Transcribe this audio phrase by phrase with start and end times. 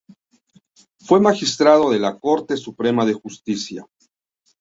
[1.05, 3.85] Fue magistrado de la Corte Suprema de Justicia.